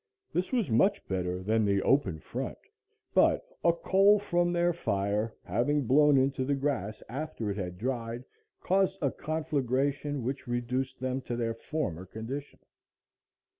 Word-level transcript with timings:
This 0.33 0.51
was 0.51 0.71
much 0.71 1.07
better 1.07 1.43
than 1.43 1.63
the 1.63 1.79
open 1.83 2.17
front, 2.17 2.57
but 3.13 3.45
a 3.63 3.71
coal 3.71 4.17
from 4.17 4.51
their 4.51 4.73
fire 4.73 5.35
having 5.43 5.85
blown 5.85 6.17
into 6.17 6.43
the 6.43 6.55
grass 6.55 7.03
after 7.07 7.51
it 7.51 7.57
had 7.57 7.77
dried, 7.77 8.23
caused 8.61 8.97
a 9.03 9.11
conflagration 9.11 10.23
which 10.23 10.47
reduced 10.47 10.99
them 10.99 11.21
to 11.21 11.35
their 11.35 11.53
former 11.53 12.07
condition. 12.07 12.57